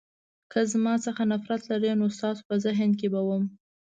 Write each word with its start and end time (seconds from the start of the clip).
که 0.51 0.59
زما 0.71 0.93
څخه 1.05 1.23
نفرت 1.31 1.61
لرئ 1.69 1.91
نو 1.99 2.07
ستاسو 2.17 2.41
په 2.49 2.55
ذهن 2.65 2.89
کې 2.99 3.07
به 3.13 3.21
وم. 3.27 3.43